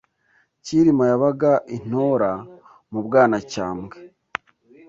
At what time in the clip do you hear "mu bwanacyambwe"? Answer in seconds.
2.91-3.97